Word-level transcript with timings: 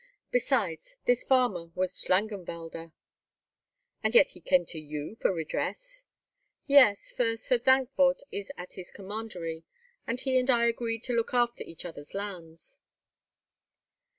Besides, 0.31 0.95
this 1.05 1.23
farmer 1.23 1.67
was 1.75 1.93
Schlangenwalder." 1.93 2.91
"And 4.01 4.15
yet 4.15 4.31
he 4.31 4.41
came 4.41 4.65
to 4.65 4.79
you 4.79 5.13
for 5.13 5.31
redress?" 5.31 6.05
"Yes, 6.65 7.11
for 7.11 7.37
Sir 7.37 7.59
Dankwart 7.59 8.23
is 8.31 8.51
at 8.57 8.73
his 8.73 8.89
commandery, 8.89 9.63
and 10.07 10.19
he 10.19 10.39
and 10.39 10.49
I 10.49 10.65
agreed 10.65 11.03
to 11.03 11.13
look 11.13 11.35
after 11.35 11.63
each 11.63 11.85
other's 11.85 12.15
lands." 12.15 12.79